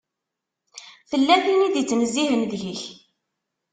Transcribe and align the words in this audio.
Tella 1.09 1.35
tin 1.43 1.65
i 1.67 1.69
d-ittnezzihen 1.73 2.41
deg-k. 2.51 2.81